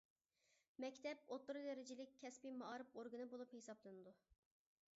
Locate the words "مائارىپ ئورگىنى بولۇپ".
2.61-3.55